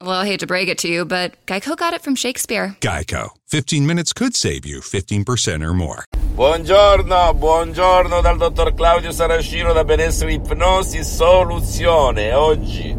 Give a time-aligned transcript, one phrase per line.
[0.00, 2.76] Well, I hate to break it to you, but Geico got it from Shakespeare.
[2.80, 3.30] Geico.
[3.48, 6.04] 15 minutes could save you 15% or more.
[6.36, 12.32] Buongiorno, buongiorno dal dottor Claudio Saracino da Benessere Ipnosi Soluzione.
[12.32, 12.96] Oggi,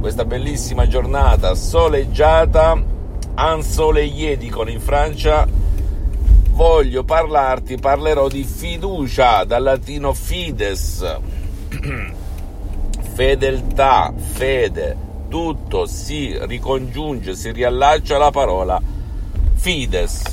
[0.00, 2.76] questa bellissima giornata soleggiata,
[3.36, 11.06] ensoleillé dicono in Francia, voglio parlarti, parlerò di fiducia, dal latino fides,
[13.14, 18.78] fedeltà, fede tutto si ricongiunge, si riallaccia alla parola
[19.54, 20.24] fides,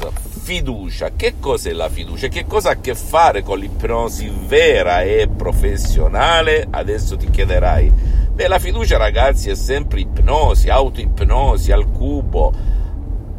[0.41, 1.11] fiducia.
[1.15, 2.27] Che cos'è la fiducia?
[2.27, 6.67] Che cosa ha a che fare con l'ipnosi vera e professionale?
[6.69, 7.89] Adesso ti chiederai.
[8.33, 12.51] Beh, la fiducia, ragazzi, è sempre ipnosi, autoipnosi al cubo,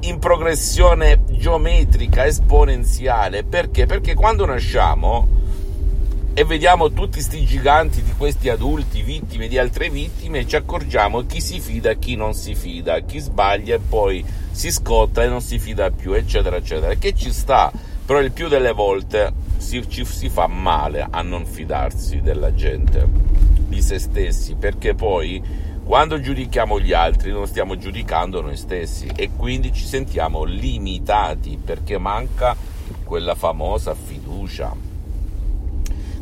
[0.00, 3.44] in progressione geometrica esponenziale.
[3.44, 3.84] Perché?
[3.84, 5.28] Perché quando nasciamo
[6.32, 11.26] e vediamo tutti sti giganti di questi adulti vittime di altre vittime e ci accorgiamo
[11.26, 15.28] chi si fida e chi non si fida, chi sbaglia e poi si scotta e
[15.28, 16.94] non si fida più, eccetera, eccetera.
[16.94, 17.72] Che ci sta,
[18.06, 23.06] però il più delle volte si, ci si fa male a non fidarsi della gente,
[23.66, 25.42] di se stessi, perché poi
[25.82, 31.98] quando giudichiamo gli altri non stiamo giudicando noi stessi e quindi ci sentiamo limitati perché
[31.98, 32.56] manca
[33.02, 34.89] quella famosa fiducia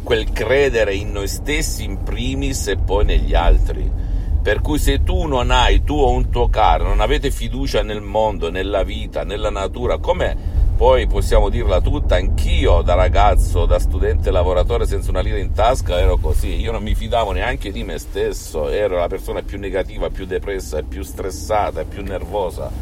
[0.09, 3.93] quel credere in noi stessi in primis e poi negli altri.
[4.41, 8.01] Per cui se tu non hai, tu o un tuo caro, non avete fiducia nel
[8.01, 10.35] mondo, nella vita, nella natura, come
[10.79, 16.01] poi possiamo dirla tutta, anch'io da ragazzo, da studente lavoratore senza una lira in tasca
[16.01, 20.09] ero così, io non mi fidavo neanche di me stesso, ero la persona più negativa,
[20.09, 22.73] più depressa, più stressata, più nervosa,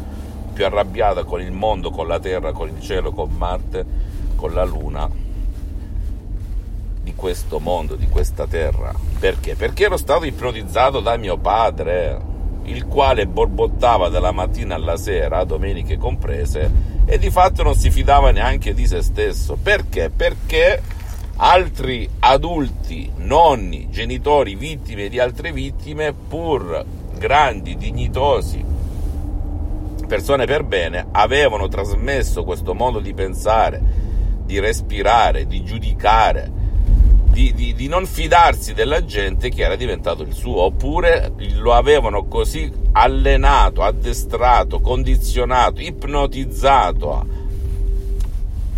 [0.53, 3.85] più arrabbiata con il mondo, con la terra, con il cielo, con Marte,
[4.37, 5.25] con la luna
[7.07, 8.93] di questo mondo, di questa terra.
[9.17, 9.55] Perché?
[9.55, 12.19] Perché ero stato ipnotizzato da mio padre,
[12.63, 16.69] il quale borbottava dalla mattina alla sera, domeniche comprese,
[17.05, 19.57] e di fatto non si fidava neanche di se stesso.
[19.61, 20.11] Perché?
[20.13, 20.81] Perché
[21.37, 26.83] altri adulti, nonni, genitori, vittime di altre vittime, pur
[27.17, 28.61] grandi, dignitosi,
[30.05, 33.81] persone per bene, avevano trasmesso questo modo di pensare,
[34.43, 36.56] di respirare, di giudicare,
[37.37, 42.25] di, di, di, non fidarsi della gente che era diventato il suo, oppure lo avevano
[42.25, 47.25] così allenato, addestrato, condizionato, ipnotizzato a,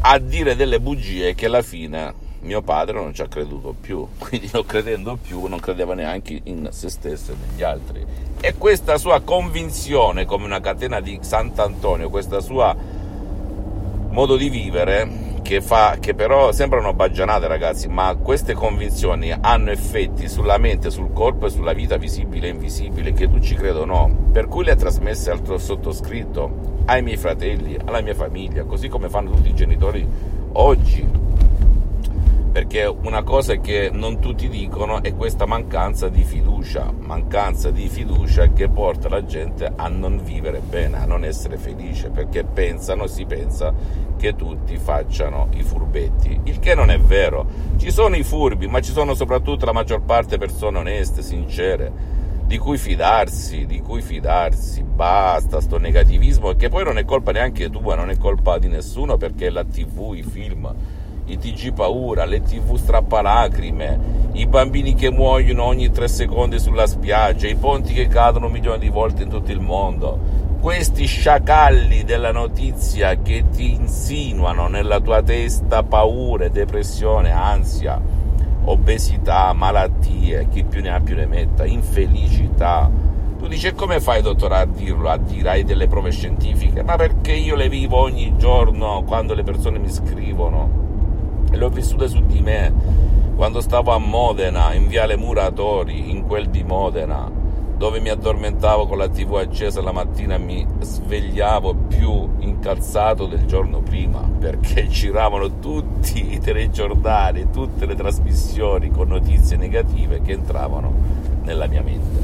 [0.02, 4.50] a dire delle bugie che alla fine mio padre non ci ha creduto più, quindi
[4.52, 8.06] non credendo più non credeva neanche in se stesso e negli altri.
[8.42, 12.76] E questa sua convinzione come una catena di Sant'Antonio, questo suo
[14.10, 20.30] modo di vivere, che, fa, che però sembrano baggianate ragazzi, ma queste convinzioni hanno effetti
[20.30, 23.86] sulla mente, sul corpo e sulla vita visibile e invisibile, che tu ci credo o
[23.86, 28.90] no, per cui le ha trasmesse al sottoscritto, ai miei fratelli, alla mia famiglia, così
[28.90, 30.08] come fanno tutti i genitori
[30.52, 31.29] oggi
[32.60, 38.52] perché una cosa che non tutti dicono è questa mancanza di fiducia, mancanza di fiducia
[38.52, 43.24] che porta la gente a non vivere bene, a non essere felice, perché pensano, si
[43.24, 43.74] pensa
[44.18, 47.48] che tutti facciano i furbetti, il che non è vero.
[47.78, 51.90] Ci sono i furbi, ma ci sono soprattutto la maggior parte persone oneste, sincere,
[52.46, 57.70] di cui fidarsi, di cui fidarsi, basta sto negativismo, che poi non è colpa neanche
[57.70, 60.98] tua, non è colpa di nessuno perché la tv, i film
[61.30, 64.00] i TG paura, le TV strappalacrime,
[64.34, 68.90] i bambini che muoiono ogni tre secondi sulla spiaggia, i ponti che cadono milioni di
[68.90, 70.48] volte in tutto il mondo.
[70.60, 78.02] Questi sciacalli della notizia che ti insinuano nella tua testa paure, depressione, ansia,
[78.66, 82.90] obesità, malattie, chi più ne ha più ne metta, infelicità.
[83.38, 86.84] Tu dici come fai dottore a dirlo, a dire hai delle prove scientifiche?
[86.84, 90.89] Ma perché io le vivo ogni giorno quando le persone mi scrivono?
[91.52, 93.08] Le ho vissute su di me
[93.40, 97.32] quando stavo a Modena, in Viale Muratori, in quel di Modena,
[97.78, 103.80] dove mi addormentavo con la tv accesa la mattina mi svegliavo più incalzato del giorno
[103.80, 110.94] prima, perché giravano tutti i telegiornali, tutte le trasmissioni con notizie negative che entravano
[111.44, 112.22] nella mia mente.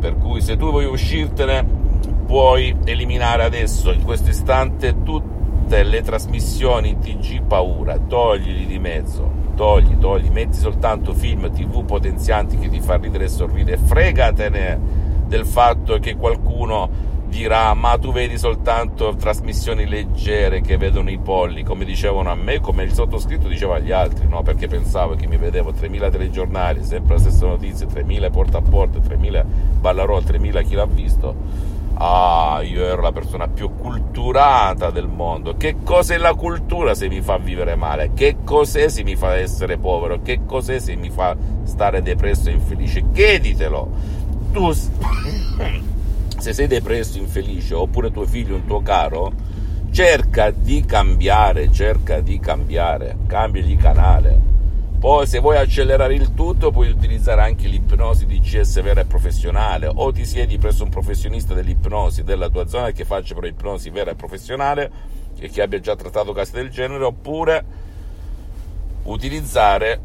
[0.00, 1.62] Per cui se tu vuoi uscirtene,
[2.24, 5.35] puoi eliminare adesso, in questo istante, tutti
[5.66, 12.56] parte le trasmissioni TG paura, toglili di mezzo, togli, togli, metti soltanto film TV potenzianti
[12.56, 14.78] che ti fa ridere e sorridere, fregatene
[15.26, 21.64] del fatto che qualcuno dirà ma tu vedi soltanto trasmissioni leggere che vedono i polli,
[21.64, 24.42] come dicevano a me, come il sottoscritto diceva agli altri, no?
[24.42, 28.98] perché pensavo che mi vedevo 3.000 telegiornali, sempre la stessa notizia, 3.000 porta a porta,
[28.98, 29.44] 3.000
[29.80, 31.74] ballarò, 3.000 chi l'ha visto.
[31.98, 35.56] Ah, io ero la persona più culturata del mondo.
[35.56, 38.10] Che cos'è la cultura se mi fa vivere male?
[38.12, 40.20] Che cos'è se mi fa essere povero?
[40.20, 41.34] Che cos'è se mi fa
[41.64, 43.04] stare depresso e infelice?
[43.12, 43.90] Chieditelo.
[44.52, 44.72] Tu
[46.36, 49.32] se sei depresso, infelice, oppure tuo figlio, un tuo caro,
[49.90, 54.54] cerca di cambiare, cerca di cambiare, cambiagli canale.
[55.06, 59.86] Poi se vuoi accelerare il tutto puoi utilizzare anche l'ipnosi DCS vera e professionale.
[59.86, 64.10] O ti siedi presso un professionista dell'ipnosi della tua zona che faccia però ipnosi vera
[64.10, 64.90] e professionale
[65.38, 67.64] e che abbia già trattato casi del genere oppure
[69.04, 70.00] utilizzare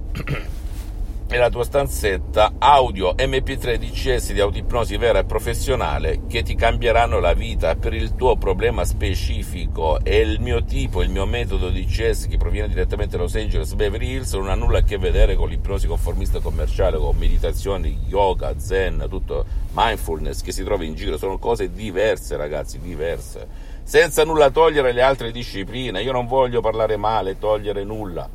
[1.31, 7.31] nella tua stanzetta audio MP3 DCS di autoipnosi vera e professionale che ti cambieranno la
[7.31, 10.03] vita per il tuo problema specifico.
[10.03, 14.09] E il mio tipo, il mio metodo DCS che proviene direttamente da Los Angeles Beverly
[14.11, 14.33] Hills.
[14.33, 19.45] Non ha nulla a che vedere con l'ipnosi conformista commerciale, con meditazioni, yoga, zen, tutto
[19.71, 23.47] mindfulness che si trova in giro, sono cose diverse ragazzi, diverse,
[23.83, 28.29] senza nulla togliere le altre discipline, io non voglio parlare male, togliere nulla,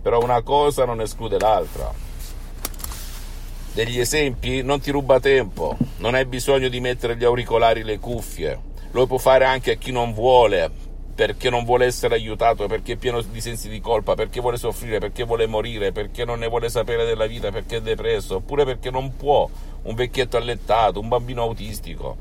[0.00, 2.05] però una cosa non esclude l'altra
[3.76, 4.62] degli esempi?
[4.62, 8.58] Non ti ruba tempo, non hai bisogno di mettere gli auricolari, le cuffie,
[8.92, 10.70] lo può fare anche a chi non vuole,
[11.14, 14.98] perché non vuole essere aiutato, perché è pieno di sensi di colpa, perché vuole soffrire,
[14.98, 18.90] perché vuole morire, perché non ne vuole sapere della vita, perché è depresso, oppure perché
[18.90, 19.46] non può,
[19.82, 22.16] un vecchietto allettato, un bambino autistico.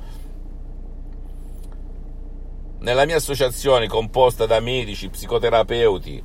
[2.79, 6.21] Nella mia associazione composta da medici, psicoterapeuti,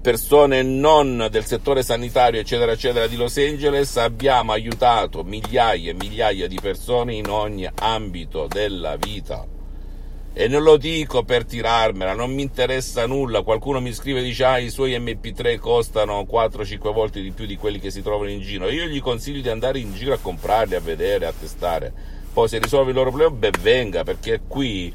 [0.00, 6.48] persone non del settore sanitario, eccetera, eccetera, di Los Angeles, abbiamo aiutato migliaia e migliaia
[6.48, 9.46] di persone in ogni ambito della vita.
[10.36, 13.42] E non lo dico per tirarmela, non mi interessa nulla.
[13.42, 17.56] Qualcuno mi scrive e dice: Ah, i suoi MP3 costano 4-5 volte di più di
[17.56, 18.68] quelli che si trovano in giro.
[18.68, 21.92] Io gli consiglio di andare in giro a comprarli, a vedere, a testare.
[22.32, 24.92] Poi se risolve il loro problema, ben venga, perché qui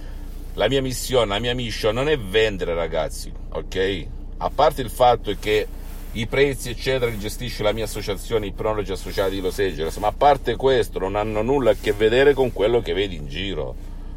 [0.55, 4.17] la mia missione, la mia mission non è vendere, ragazzi, ok?
[4.41, 5.67] A parte il fatto che
[6.13, 10.13] i prezzi eccetera li gestisce la mia associazione Ipnologi Associati di Los Angeles, ma a
[10.15, 13.75] parte questo non hanno nulla a che vedere con quello che vedi in giro.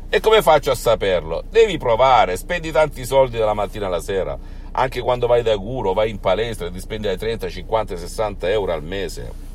[0.08, 1.42] E come faccio a saperlo?
[1.50, 4.38] Devi provare, spendi tanti soldi dalla mattina alla sera,
[4.72, 8.72] anche quando vai da guru, vai in palestra ti spendi dai 30, 50, 60 euro
[8.72, 9.50] al mese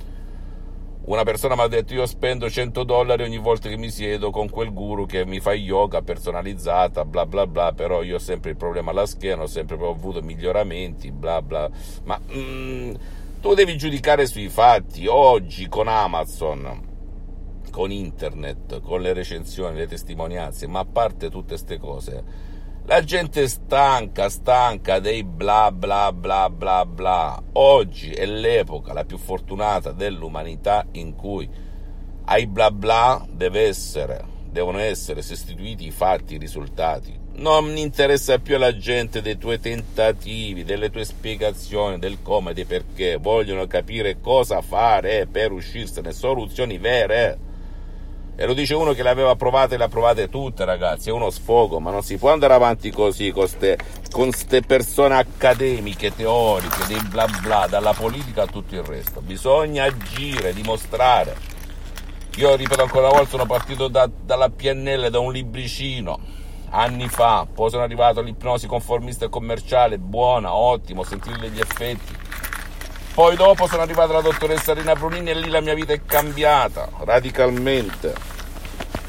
[1.08, 4.50] una persona mi ha detto io spendo 100 dollari ogni volta che mi siedo con
[4.50, 8.58] quel guru che mi fa yoga personalizzata, bla bla bla, però io ho sempre il
[8.58, 11.70] problema alla schiena, ho sempre avuto miglioramenti, bla bla.
[12.04, 12.94] Ma mm,
[13.40, 15.08] tu devi giudicare sui fatti.
[15.08, 16.82] Oggi con Amazon,
[17.72, 22.24] con internet, con le recensioni, le testimonianze, ma a parte tutte queste cose,
[22.88, 27.44] la gente stanca, stanca dei bla bla bla bla bla.
[27.54, 31.50] Oggi è l'epoca la più fortunata dell'umanità in cui
[32.24, 37.26] ai bla bla essere, devono essere sostituiti i fatti, i risultati.
[37.34, 43.18] Non interessa più alla gente dei tuoi tentativi, delle tue spiegazioni, del come, dei perché.
[43.18, 47.47] Vogliono capire cosa fare per uscirsene, soluzioni vere
[48.40, 51.10] e lo dice uno che le aveva provate e le ha provate tutte, ragazzi.
[51.10, 53.48] È uno sfogo, ma non si può andare avanti così con
[54.12, 59.22] queste persone accademiche, teoriche, dei bla bla, dalla politica a tutto il resto.
[59.22, 61.36] Bisogna agire, dimostrare.
[62.36, 66.20] Io ripeto ancora una volta, sono partito da, dalla PNL, da un libricino,
[66.70, 72.17] anni fa, poi sono arrivato all'ipnosi conformista e commerciale, buona, ottimo, sentire gli effetti
[73.18, 76.88] poi dopo sono arrivata la dottoressa Rina Brunini e lì la mia vita è cambiata
[77.00, 78.14] radicalmente.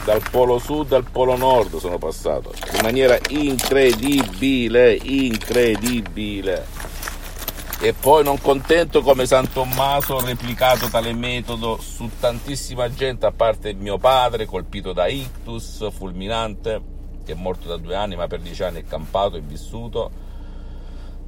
[0.03, 6.67] Dal polo sud al polo nord sono passato in maniera incredibile, incredibile.
[7.81, 13.33] E poi non contento come San Tommaso ho replicato tale metodo su tantissima gente, a
[13.33, 16.81] parte mio padre colpito da ictus fulminante,
[17.27, 20.28] che è morto da due anni ma per dieci anni è campato e vissuto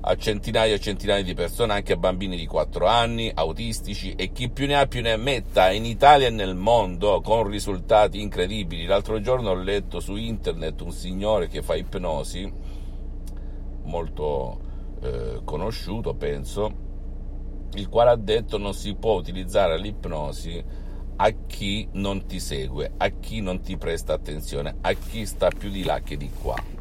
[0.03, 4.49] a centinaia e centinaia di persone, anche a bambini di 4 anni, autistici e chi
[4.49, 8.87] più ne ha più ne metta in Italia e nel mondo con risultati incredibili.
[8.87, 12.51] L'altro giorno ho letto su internet un signore che fa ipnosi,
[13.85, 14.61] molto
[15.03, 16.89] eh, conosciuto penso,
[17.75, 23.09] il quale ha detto non si può utilizzare l'ipnosi a chi non ti segue, a
[23.09, 26.80] chi non ti presta attenzione, a chi sta più di là che di qua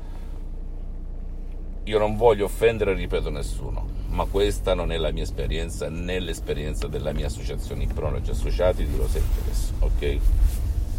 [1.89, 6.86] io non voglio offendere, ripeto, nessuno, ma questa non è la mia esperienza né l'esperienza
[6.86, 10.19] della mia associazione Ipnologi Associati, dirò sempre adesso, ok?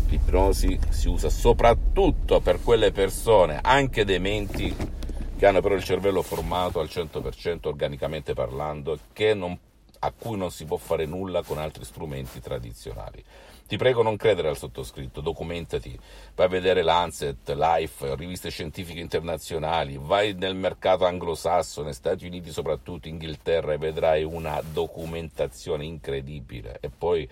[0.09, 4.75] L'ipnosi si usa soprattutto per quelle persone, anche dementi,
[5.39, 8.99] che hanno però il cervello formato al 100% organicamente parlando,
[9.37, 9.57] non,
[10.01, 13.23] a cui non si può fare nulla con altri strumenti tradizionali.
[13.71, 15.97] Ti prego non credere al sottoscritto, documentati,
[16.35, 23.07] vai a vedere Lancet, Life, riviste scientifiche internazionali, vai nel mercato anglosassone, Stati Uniti soprattutto,
[23.07, 26.79] Inghilterra e vedrai una documentazione incredibile.
[26.81, 27.29] E poi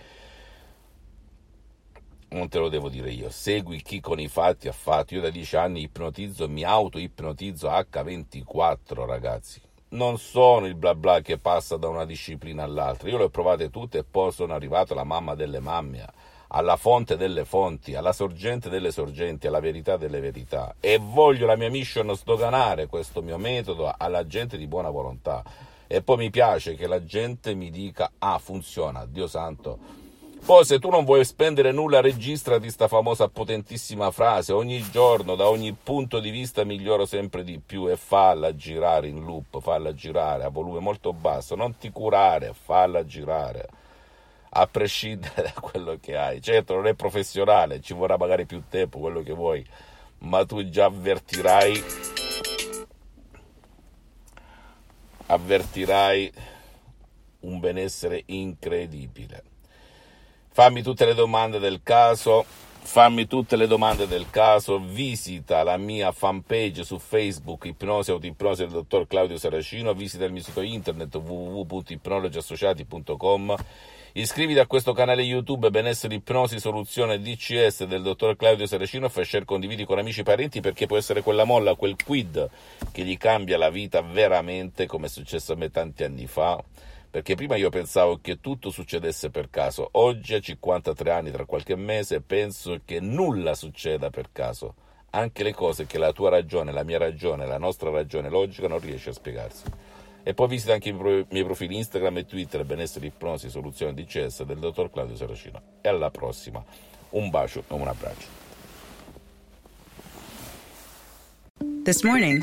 [2.28, 5.14] non te lo devo dire io, segui chi con i fatti ha fatto.
[5.14, 9.60] Io da dieci anni ipnotizzo, mi auto-ipnotizzo H24, ragazzi.
[9.90, 13.08] Non sono il bla bla che passa da una disciplina all'altra.
[13.08, 16.06] Io le ho provate tutte e poi sono arrivato alla mamma delle mamme,
[16.48, 20.74] alla fonte delle fonti, alla sorgente delle sorgenti, alla verità delle verità.
[20.80, 25.42] E voglio la mia mission sdoganare questo mio metodo alla gente di buona volontà.
[25.86, 30.06] E poi mi piace che la gente mi dica: Ah, funziona, Dio santo
[30.44, 35.46] poi se tu non vuoi spendere nulla, registrati sta famosa potentissima frase, ogni giorno, da
[35.46, 40.44] ogni punto di vista miglioro sempre di più e falla girare in loop, falla girare
[40.44, 43.68] a volume molto basso, non ti curare, falla girare,
[44.50, 46.40] a prescindere da quello che hai.
[46.40, 49.64] Certo non è professionale, ci vorrà magari più tempo, quello che vuoi,
[50.18, 51.84] ma tu già avvertirai,
[55.26, 56.32] avvertirai
[57.40, 59.42] un benessere incredibile.
[60.50, 62.66] Fammi tutte le domande del caso.
[62.90, 68.72] Fammi tutte le domande del caso, visita la mia fanpage su Facebook Ipnosi Autoipnosi del
[68.72, 73.56] dottor Claudio Saracino, visita il mio sito internet www.ipnologiassociati.com,
[74.14, 79.44] iscriviti a questo canale YouTube Benessere Ipnosi Soluzione DCS del dottor Claudio Saracino fai share
[79.44, 82.48] condividi con amici e parenti perché può essere quella molla, quel quid
[82.90, 86.64] che gli cambia la vita veramente come è successo a me tanti anni fa
[87.10, 91.74] perché prima io pensavo che tutto succedesse per caso, oggi a 53 anni, tra qualche
[91.74, 94.74] mese, penso che nulla succeda per caso,
[95.10, 98.78] anche le cose che la tua ragione, la mia ragione, la nostra ragione logica non
[98.78, 99.64] riesce a spiegarsi.
[100.22, 104.42] E poi visita anche i miei profili Instagram e Twitter, benessere, ipnosi, soluzione di CS
[104.42, 105.62] del dottor Claudio Saracino.
[105.80, 106.62] E alla prossima.
[107.10, 108.26] Un bacio e un abbraccio.
[111.84, 112.42] This morning,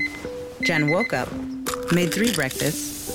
[0.61, 1.29] Jen woke up,
[1.91, 3.14] made three breakfasts